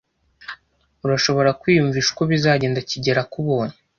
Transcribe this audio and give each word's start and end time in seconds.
Urashobora 1.05 1.55
kwiyumvisha 1.59 2.09
uko 2.13 2.23
bizagenda 2.31 2.79
kigeli 2.89 3.19
akubonye? 3.25 3.75